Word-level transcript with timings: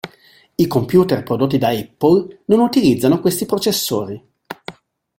I 0.55 0.65
computer 0.65 1.21
prodotti 1.21 1.59
da 1.59 1.67
Apple 1.69 2.41
non 2.45 2.61
utilizzano 2.61 3.19
questi 3.19 3.45
processori. 3.45 4.19